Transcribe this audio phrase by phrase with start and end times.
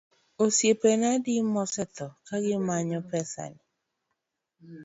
[0.43, 3.61] Osiepena adi ma osetho ka gimanyo pesa ni?